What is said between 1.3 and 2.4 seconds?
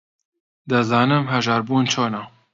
ھەژار بوون چۆنە.